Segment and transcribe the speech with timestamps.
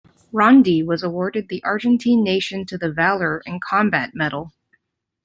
[0.33, 4.51] Rondi was awarded the Argentine Nation to the Valour in Combat Medal.